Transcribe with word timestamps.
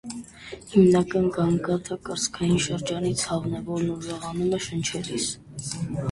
Հիմնական 0.69 1.25
գանգատը 1.33 1.97
կրծքային 2.07 2.57
շրջանի 2.67 3.11
ցավն 3.23 3.53
է, 3.59 3.61
որն 3.67 3.91
ուժեղանում 3.97 4.55
է 4.59 4.61
շնչելիս։ 4.69 5.29